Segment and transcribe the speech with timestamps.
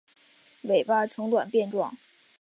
[0.63, 1.95] 尾巴呈短鞭状。